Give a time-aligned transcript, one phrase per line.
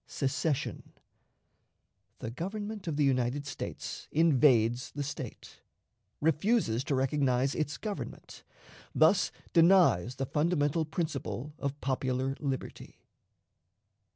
[0.07, 0.93] Secession.
[2.17, 5.61] The Government of the United States invades the State;
[6.19, 8.43] refuses to recognize its Government;
[8.95, 12.95] thus denies the Fundamental Principle of Popular Liberty.